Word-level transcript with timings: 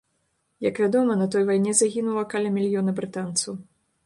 Як 0.67 0.79
вядома, 0.83 1.17
на 1.19 1.27
той 1.35 1.43
вайне 1.49 1.75
загінула 1.83 2.25
каля 2.33 2.49
мільёна 2.57 2.91
брытанцаў. 3.03 3.53